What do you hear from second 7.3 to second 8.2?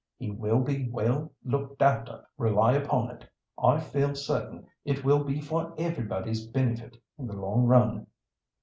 long run."